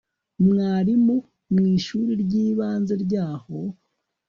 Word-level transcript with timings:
mwarimu 0.45 1.15
mwishuri 1.53 2.11
ryibanze 2.23 2.93
ryaho 3.03 3.57